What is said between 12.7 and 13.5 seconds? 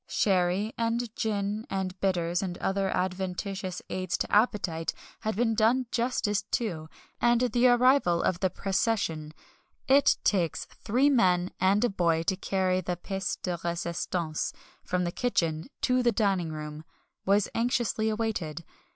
the pièce